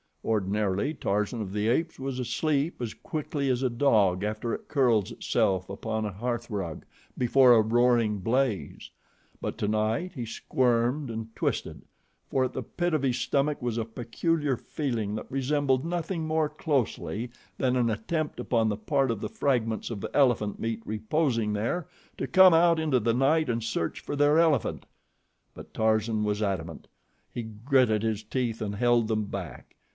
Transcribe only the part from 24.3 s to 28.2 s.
elephant; but Tarzan was adamant. He gritted